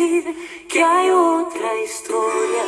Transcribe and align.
que 0.00 0.82
hay 0.82 1.10
otra 1.10 1.68
historia. 1.84 2.62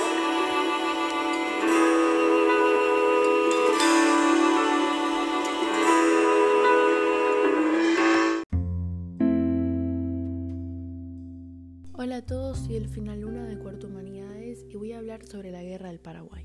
Hola 11.95 12.16
a 12.16 12.22
todos, 12.22 12.58
soy 12.58 12.76
el 12.76 12.89
Final 12.90 13.22
Luna 13.22 13.46
de 13.46 13.57
Cuarto 13.58 13.86
Humanidades 13.86 14.67
y 14.68 14.76
voy 14.76 14.93
a 14.93 14.99
hablar 14.99 15.25
sobre 15.25 15.50
la 15.50 15.62
guerra 15.62 15.89
del 15.89 16.00
Paraguay. 16.00 16.44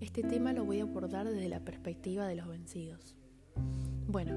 Este 0.00 0.22
tema 0.22 0.54
lo 0.54 0.64
voy 0.64 0.80
a 0.80 0.84
abordar 0.84 1.28
desde 1.28 1.50
la 1.50 1.60
perspectiva 1.60 2.26
de 2.26 2.36
los 2.36 2.48
vencidos. 2.48 3.14
Bueno, 4.06 4.32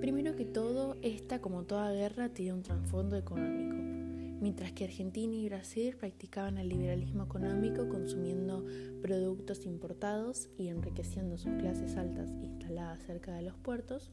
primero 0.00 0.34
que 0.34 0.44
todo, 0.44 0.96
esta 1.02 1.40
como 1.40 1.62
toda 1.62 1.92
guerra 1.92 2.30
tiene 2.30 2.54
un 2.54 2.62
trasfondo 2.62 3.16
económico. 3.16 3.99
Mientras 4.40 4.72
que 4.72 4.84
Argentina 4.84 5.34
y 5.34 5.48
Brasil 5.48 5.94
practicaban 5.96 6.56
el 6.56 6.70
liberalismo 6.70 7.24
económico 7.24 7.88
consumiendo 7.90 8.64
productos 9.02 9.66
importados 9.66 10.48
y 10.56 10.68
enriqueciendo 10.68 11.36
sus 11.36 11.52
clases 11.54 11.96
altas 11.96 12.30
instaladas 12.42 13.02
cerca 13.04 13.34
de 13.34 13.42
los 13.42 13.56
puertos 13.58 14.10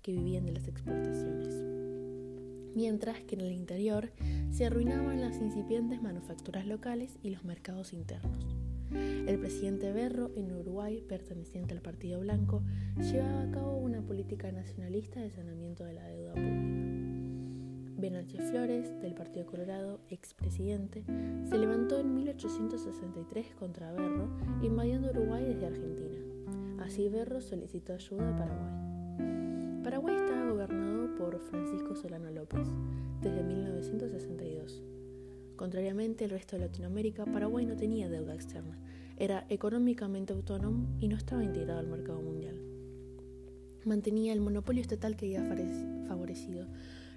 que 0.00 0.12
vivían 0.12 0.46
de 0.46 0.52
las 0.52 0.66
exportaciones. 0.66 1.54
Mientras 2.74 3.20
que 3.24 3.34
en 3.34 3.42
el 3.42 3.52
interior 3.52 4.12
se 4.50 4.64
arruinaban 4.64 5.20
las 5.20 5.36
incipientes 5.40 6.00
manufacturas 6.02 6.66
locales 6.66 7.18
y 7.22 7.30
los 7.30 7.44
mercados 7.44 7.92
internos. 7.92 8.46
El 8.92 9.38
presidente 9.40 9.92
Berro, 9.92 10.30
en 10.36 10.52
Uruguay, 10.52 11.02
perteneciente 11.06 11.74
al 11.74 11.82
Partido 11.82 12.20
Blanco, 12.20 12.62
llevaba 12.98 13.42
a 13.42 13.50
cabo 13.50 13.76
una 13.76 14.00
política 14.00 14.52
nacionalista 14.52 15.20
de 15.20 15.30
saneamiento 15.30 15.84
de 15.84 15.94
la 15.94 16.06
deuda 16.06 16.34
pública. 16.34 16.75
Benache 17.98 18.38
Flores, 18.42 19.00
del 19.00 19.14
Partido 19.14 19.46
Colorado, 19.46 20.00
expresidente, 20.10 21.02
se 21.48 21.56
levantó 21.56 21.98
en 21.98 22.14
1863 22.14 23.54
contra 23.54 23.90
Berro, 23.92 24.28
invadiendo 24.60 25.10
Uruguay 25.10 25.42
desde 25.44 25.66
Argentina. 25.66 26.18
Así 26.84 27.08
Berro 27.08 27.40
solicitó 27.40 27.94
ayuda 27.94 28.28
a 28.28 28.36
Paraguay. 28.36 29.82
Paraguay 29.82 30.14
estaba 30.14 30.50
gobernado 30.50 31.14
por 31.14 31.40
Francisco 31.40 31.96
Solano 31.96 32.30
López 32.30 32.68
desde 33.22 33.42
1962. 33.42 34.82
Contrariamente 35.56 36.24
al 36.24 36.30
resto 36.30 36.56
de 36.56 36.66
Latinoamérica, 36.66 37.24
Paraguay 37.24 37.64
no 37.64 37.76
tenía 37.76 38.10
deuda 38.10 38.34
externa, 38.34 38.78
era 39.16 39.46
económicamente 39.48 40.34
autónomo 40.34 40.86
y 41.00 41.08
no 41.08 41.16
estaba 41.16 41.42
integrado 41.42 41.80
al 41.80 41.86
mercado 41.86 42.20
mundial. 42.20 42.60
Mantenía 43.86 44.34
el 44.34 44.42
monopolio 44.42 44.82
estatal 44.82 45.16
que 45.16 45.34
había 45.34 45.48
favorecido 46.08 46.66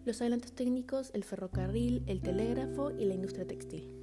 los 0.09 0.21
adelantos 0.21 0.53
técnicos, 0.53 1.11
el 1.13 1.23
ferrocarril, 1.23 2.01
el 2.07 2.21
telégrafo 2.21 2.89
y 2.89 3.05
la 3.05 3.13
industria 3.13 3.45
textil. 3.45 3.93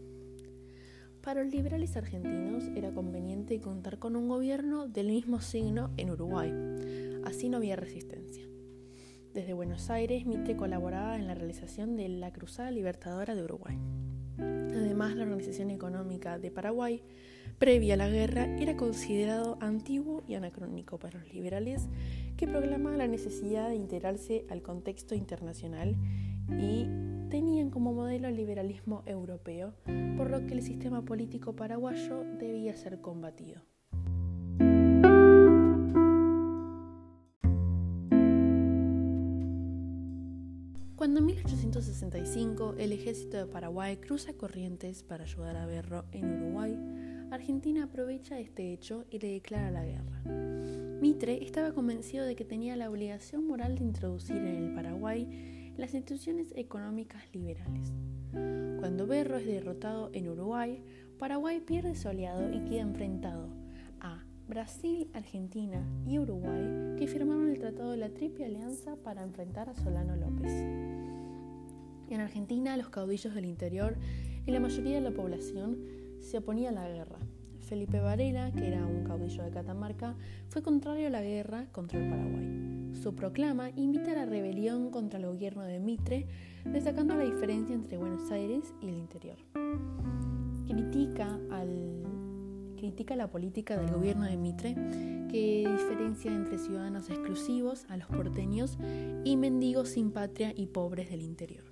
Para 1.20 1.42
los 1.42 1.52
liberales 1.52 1.96
argentinos 1.96 2.62
era 2.76 2.92
conveniente 2.92 3.60
contar 3.60 3.98
con 3.98 4.14
un 4.14 4.28
gobierno 4.28 4.86
del 4.86 5.08
mismo 5.08 5.40
signo 5.40 5.90
en 5.96 6.10
Uruguay, 6.10 6.52
así 7.24 7.48
no 7.48 7.56
había 7.56 7.74
resistencia. 7.74 8.44
Desde 9.34 9.52
Buenos 9.52 9.90
Aires, 9.90 10.26
Mitre 10.26 10.54
colaboraba 10.56 11.16
en 11.16 11.26
la 11.26 11.34
realización 11.34 11.96
de 11.96 12.08
la 12.08 12.32
Cruzada 12.32 12.70
Libertadora 12.70 13.34
de 13.34 13.42
Uruguay. 13.42 13.76
Además, 14.38 15.16
la 15.16 15.24
organización 15.24 15.72
económica 15.72 16.38
de 16.38 16.52
Paraguay, 16.52 17.02
previa 17.58 17.94
a 17.94 17.96
la 17.96 18.08
guerra, 18.08 18.44
era 18.60 18.76
considerado 18.76 19.58
antiguo 19.60 20.22
y 20.28 20.34
anacrónico 20.34 21.00
para 21.00 21.18
los 21.18 21.34
liberales, 21.34 21.88
que 22.36 22.46
proclamaban 22.46 22.98
la 22.98 23.08
necesidad 23.08 23.68
de 23.68 23.76
integrarse 23.76 24.44
al 24.50 24.62
contexto 24.62 25.14
internacional 25.14 25.96
y 26.48 26.86
tenían 27.28 27.70
como 27.70 27.92
modelo 27.92 28.28
el 28.28 28.36
liberalismo 28.36 29.02
europeo, 29.06 29.74
por 30.16 30.30
lo 30.30 30.46
que 30.46 30.54
el 30.54 30.62
sistema 30.62 31.02
político 31.02 31.54
paraguayo 31.54 32.24
debía 32.38 32.76
ser 32.76 33.00
combatido. 33.00 33.62
Cuando 40.96 41.20
en 41.20 41.26
1865 41.26 42.74
el 42.78 42.92
ejército 42.92 43.36
de 43.36 43.46
Paraguay 43.46 43.96
cruza 43.98 44.32
Corrientes 44.32 45.02
para 45.02 45.24
ayudar 45.24 45.56
a 45.56 45.66
Berro 45.66 46.04
en 46.10 46.42
Uruguay, 46.42 46.76
Argentina 47.30 47.84
aprovecha 47.84 48.38
este 48.38 48.72
hecho 48.72 49.04
y 49.10 49.18
le 49.18 49.32
declara 49.32 49.70
la 49.70 49.84
guerra. 49.84 50.85
Mitre 51.00 51.44
estaba 51.44 51.72
convencido 51.72 52.24
de 52.24 52.36
que 52.36 52.44
tenía 52.46 52.74
la 52.74 52.88
obligación 52.88 53.46
moral 53.46 53.76
de 53.76 53.84
introducir 53.84 54.36
en 54.36 54.64
el 54.64 54.74
Paraguay 54.74 55.72
las 55.76 55.92
instituciones 55.92 56.52
económicas 56.56 57.22
liberales. 57.34 57.92
Cuando 58.78 59.06
Berro 59.06 59.36
es 59.36 59.46
derrotado 59.46 60.10
en 60.14 60.28
Uruguay, 60.28 60.82
Paraguay 61.18 61.60
pierde 61.60 61.94
su 61.96 62.08
aliado 62.08 62.50
y 62.50 62.64
queda 62.64 62.80
enfrentado 62.80 63.50
a 64.00 64.24
Brasil, 64.48 65.10
Argentina 65.12 65.86
y 66.06 66.18
Uruguay, 66.18 66.96
que 66.98 67.06
firmaron 67.06 67.50
el 67.50 67.58
Tratado 67.58 67.90
de 67.90 67.98
la 67.98 68.08
Triple 68.10 68.46
Alianza 68.46 68.96
para 68.96 69.22
enfrentar 69.22 69.68
a 69.68 69.74
Solano 69.74 70.16
López. 70.16 70.52
En 72.08 72.20
Argentina, 72.20 72.76
los 72.76 72.88
caudillos 72.88 73.34
del 73.34 73.44
interior 73.44 73.98
y 74.46 74.50
la 74.50 74.60
mayoría 74.60 74.94
de 74.94 75.02
la 75.02 75.10
población 75.10 75.78
se 76.20 76.38
oponía 76.38 76.70
a 76.70 76.72
la 76.72 76.88
guerra. 76.88 77.18
Felipe 77.66 78.00
Varela, 78.00 78.52
que 78.52 78.68
era 78.68 78.86
un 78.86 79.02
caudillo 79.02 79.42
de 79.42 79.50
Catamarca, 79.50 80.14
fue 80.48 80.62
contrario 80.62 81.08
a 81.08 81.10
la 81.10 81.22
guerra 81.22 81.66
contra 81.72 81.98
el 81.98 82.08
Paraguay. 82.08 82.94
Su 82.94 83.14
proclama 83.16 83.70
invita 83.70 84.12
a 84.12 84.14
la 84.14 84.24
rebelión 84.24 84.90
contra 84.90 85.18
el 85.18 85.26
gobierno 85.26 85.62
de 85.62 85.80
Mitre, 85.80 86.28
destacando 86.64 87.16
la 87.16 87.24
diferencia 87.24 87.74
entre 87.74 87.98
Buenos 87.98 88.30
Aires 88.30 88.72
y 88.80 88.88
el 88.88 88.96
interior. 88.96 89.36
Critica, 90.68 91.40
critica 92.76 93.16
la 93.16 93.30
política 93.30 93.76
del 93.76 93.90
gobierno 93.90 94.26
de 94.26 94.36
Mitre, 94.36 94.74
que 95.28 95.68
diferencia 95.68 96.30
entre 96.30 96.58
ciudadanos 96.58 97.10
exclusivos, 97.10 97.84
a 97.88 97.96
los 97.96 98.06
porteños, 98.06 98.78
y 99.24 99.36
mendigos 99.36 99.88
sin 99.88 100.12
patria 100.12 100.52
y 100.54 100.66
pobres 100.66 101.10
del 101.10 101.22
interior. 101.22 101.64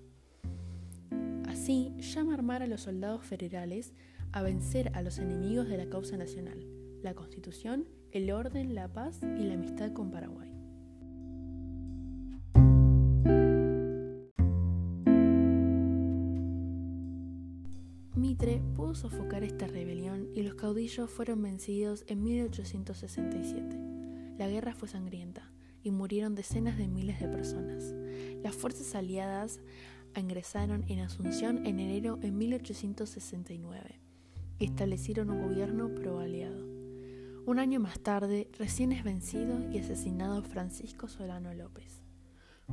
Así, 1.47 1.93
llama 2.00 2.32
a 2.32 2.34
armar 2.34 2.62
a 2.65 2.66
los 2.66 2.81
soldados 2.81 3.25
federales 3.25 3.94
a 4.34 4.42
vencer 4.42 4.90
a 4.94 5.02
los 5.02 5.18
enemigos 5.18 5.68
de 5.68 5.76
la 5.76 5.88
causa 5.88 6.16
nacional, 6.16 6.66
la 7.02 7.14
Constitución, 7.14 7.88
el 8.10 8.32
orden, 8.32 8.74
la 8.74 8.92
paz 8.92 9.20
y 9.22 9.44
la 9.44 9.54
amistad 9.54 9.92
con 9.92 10.10
Paraguay. 10.10 10.50
Mitre 18.16 18.60
pudo 18.74 18.96
sofocar 18.96 19.44
esta 19.44 19.68
rebelión 19.68 20.28
y 20.34 20.42
los 20.42 20.56
caudillos 20.56 21.08
fueron 21.08 21.40
vencidos 21.40 22.04
en 22.08 22.24
1867. 22.24 23.78
La 24.36 24.48
guerra 24.48 24.74
fue 24.74 24.88
sangrienta 24.88 25.52
y 25.84 25.92
murieron 25.92 26.34
decenas 26.34 26.76
de 26.76 26.88
miles 26.88 27.20
de 27.20 27.28
personas. 27.28 27.94
Las 28.42 28.56
fuerzas 28.56 28.96
aliadas 28.96 29.60
ingresaron 30.16 30.84
en 30.88 30.98
Asunción 30.98 31.64
en 31.66 31.78
enero 31.78 32.16
de 32.16 32.32
1869 32.32 34.00
y 34.00 34.03
establecieron 34.59 35.31
un 35.31 35.42
gobierno 35.42 35.94
pro-aliado. 35.94 36.65
Un 37.47 37.59
año 37.59 37.81
más 37.81 38.00
tarde, 38.00 38.48
recién 38.59 38.92
es 38.92 39.04
vencido 39.04 39.59
y 39.70 39.78
asesinado 39.78 40.42
Francisco 40.42 41.09
Solano 41.09 41.53
López. 41.53 42.03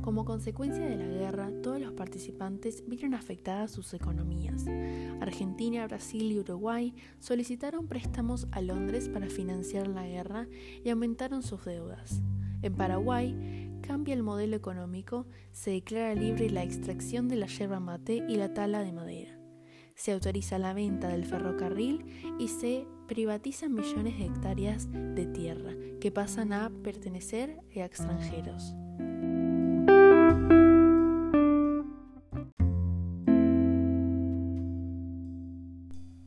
Como 0.00 0.24
consecuencia 0.24 0.86
de 0.86 0.96
la 0.96 1.06
guerra, 1.06 1.50
todos 1.62 1.78
los 1.78 1.92
participantes 1.92 2.82
vieron 2.88 3.14
afectadas 3.14 3.70
sus 3.70 3.92
economías. 3.92 4.64
Argentina, 5.20 5.86
Brasil 5.86 6.32
y 6.32 6.38
Uruguay 6.38 6.94
solicitaron 7.20 7.86
préstamos 7.86 8.48
a 8.52 8.62
Londres 8.62 9.10
para 9.10 9.28
financiar 9.28 9.88
la 9.88 10.06
guerra 10.06 10.48
y 10.82 10.88
aumentaron 10.88 11.42
sus 11.42 11.64
deudas. 11.64 12.22
En 12.62 12.74
Paraguay, 12.74 13.78
cambia 13.82 14.14
el 14.14 14.22
modelo 14.22 14.56
económico, 14.56 15.26
se 15.52 15.72
declara 15.72 16.14
libre 16.14 16.48
la 16.48 16.62
extracción 16.62 17.28
de 17.28 17.36
la 17.36 17.46
yerba 17.46 17.78
mate 17.78 18.24
y 18.28 18.36
la 18.36 18.54
tala 18.54 18.82
de 18.82 18.92
madera. 18.92 19.41
Se 19.94 20.12
autoriza 20.12 20.58
la 20.58 20.74
venta 20.74 21.08
del 21.08 21.24
ferrocarril 21.24 22.04
y 22.38 22.48
se 22.48 22.86
privatizan 23.06 23.74
millones 23.74 24.18
de 24.18 24.26
hectáreas 24.26 24.88
de 24.90 25.26
tierra 25.26 25.72
que 26.00 26.10
pasan 26.10 26.52
a 26.52 26.70
pertenecer 26.82 27.60
a 27.76 27.84
extranjeros. 27.84 28.74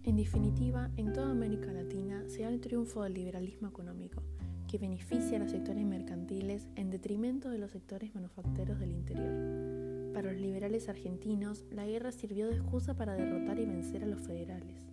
En 0.03 0.15
definitiva, 0.17 0.91
en 0.97 1.11
toda 1.13 1.31
América 1.31 1.71
Latina 1.73 2.23
se 2.27 2.43
da 2.43 2.49
el 2.49 2.61
triunfo 2.61 3.03
del 3.03 3.15
liberalismo 3.15 3.67
económico 3.67 4.23
que 4.67 4.77
beneficia 4.77 5.37
a 5.37 5.39
los 5.39 5.51
sectores 5.51 5.85
mercantiles 5.85 6.67
en 6.75 6.89
detrimento 6.89 7.49
de 7.49 7.57
los 7.57 7.71
sectores 7.71 8.13
manufactureros 8.15 8.79
del 8.79 8.91
interior. 8.91 9.84
Para 10.15 10.31
los 10.31 10.39
liberales 10.39 10.87
argentinos, 10.87 11.65
la 11.71 11.85
guerra 11.85 12.13
sirvió 12.13 12.47
de 12.47 12.55
excusa 12.55 12.95
para 12.95 13.15
derrotar 13.15 13.59
y 13.59 13.65
vencer 13.65 14.01
a 14.01 14.07
los 14.07 14.21
federales. 14.21 14.87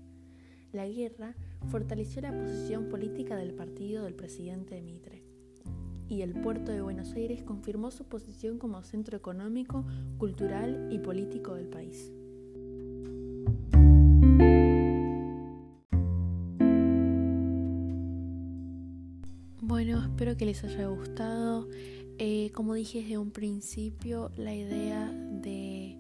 La 0.73 0.89
guerra 0.89 1.37
fortaleció 1.69 2.21
la 2.23 2.37
posición 2.37 2.89
política 2.89 3.37
del 3.37 3.55
partido 3.55 4.03
del 4.03 4.15
presidente 4.15 4.83
Mitre. 4.83 5.23
Y 6.09 6.23
el 6.23 6.33
puerto 6.33 6.73
de 6.73 6.83
Buenos 6.83 7.13
Aires 7.13 7.45
confirmó 7.45 7.93
su 7.93 8.09
posición 8.09 8.59
como 8.59 8.83
centro 8.83 9.17
económico, 9.17 9.85
cultural 10.19 10.89
y 10.91 10.99
político 10.99 11.55
del 11.55 11.69
país. 11.69 12.11
Bueno, 19.61 20.03
espero 20.03 20.37
que 20.37 20.47
les 20.47 20.65
haya 20.65 20.89
gustado. 20.89 21.69
Eh, 22.25 22.53
como 22.53 22.75
dije 22.75 23.03
desde 23.03 23.19
un 23.19 23.33
principio, 23.33 24.31
la 24.37 24.55
idea 24.55 25.11
de, 25.11 25.99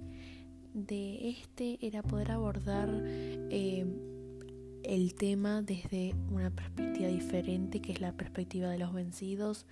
de 0.73 1.31
este 1.31 1.85
era 1.85 2.05
poder 2.05 2.31
abordar 2.31 2.89
eh, 3.03 3.85
el 4.85 5.15
tema 5.15 5.63
desde 5.63 6.15
una 6.31 6.51
perspectiva 6.51 7.09
diferente, 7.09 7.83
que 7.83 7.91
es 7.91 8.01
la 8.01 8.13
perspectiva 8.13 8.71
de 8.71 8.79
los 8.79 8.93
vencidos. 8.93 9.67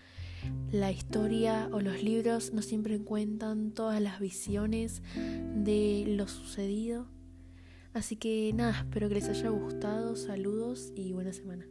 La 0.73 0.91
historia 0.91 1.69
o 1.71 1.81
los 1.81 2.03
libros 2.03 2.53
no 2.53 2.63
siempre 2.63 2.99
cuentan 2.99 3.71
todas 3.71 4.01
las 4.01 4.19
visiones 4.19 5.03
de 5.15 6.03
lo 6.09 6.27
sucedido. 6.27 7.07
Así 7.95 8.17
que 8.17 8.51
nada, 8.57 8.77
espero 8.77 9.09
que 9.09 9.15
les 9.15 9.29
haya 9.29 9.51
gustado, 9.51 10.17
saludos 10.17 10.93
y 10.97 11.13
buena 11.13 11.33
semana. 11.33 11.65